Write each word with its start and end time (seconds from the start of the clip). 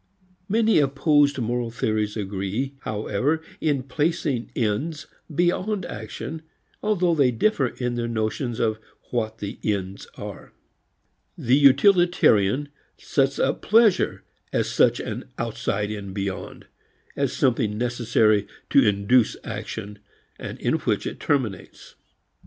Many 0.49 0.79
opposed 0.79 1.37
moral 1.37 1.69
theories 1.69 2.17
agree 2.17 2.73
however 2.79 3.39
in 3.59 3.83
placing 3.83 4.49
ends 4.55 5.05
beyond 5.35 5.85
action, 5.85 6.41
although 6.81 7.13
they 7.13 7.29
differ 7.29 7.67
in 7.67 7.93
their 7.93 8.07
notions 8.07 8.59
of 8.59 8.79
what 9.11 9.37
the 9.37 9.59
ends 9.63 10.07
are. 10.17 10.53
The 11.37 11.55
utilitarian 11.55 12.69
sets 12.97 13.37
up 13.37 13.61
pleasure 13.61 14.23
as 14.51 14.67
such 14.71 14.99
an 14.99 15.25
outside 15.37 15.91
and 15.91 16.15
beyond, 16.15 16.65
as 17.15 17.31
something 17.31 17.77
necessary 17.77 18.47
to 18.71 18.83
induce 18.83 19.37
action 19.43 19.99
and 20.39 20.59
in 20.59 20.77
which 20.79 21.05
it 21.05 21.19
terminates. 21.19 21.93